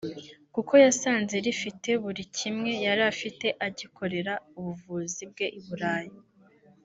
”kuko 0.55 0.73
yasanze 0.85 1.35
rifite 1.45 1.89
buri 2.03 2.23
kimwe 2.37 2.71
yari 2.85 3.03
afite 3.11 3.47
agikorera 3.67 4.33
ubuvuzi 4.57 5.21
bwe 5.31 5.45
i 5.59 5.61
Burayi 5.65 6.15